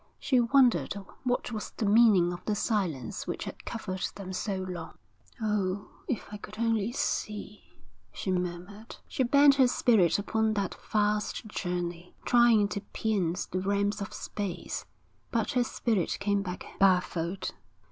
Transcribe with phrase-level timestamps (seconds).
[0.17, 4.95] She wondered what was the meaning of the silence which had covered them so long.
[5.39, 7.77] 'Oh, if I could only see,'
[8.11, 8.95] she murmured.
[9.07, 14.85] She sent her spirit upon that vast journey, trying to pierce the realms of space,
[15.29, 17.51] but her spirit came back baffled.